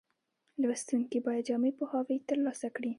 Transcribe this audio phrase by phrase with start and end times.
[0.61, 2.89] لوستونکي باید جامع پوهاوی ترلاسه کړي.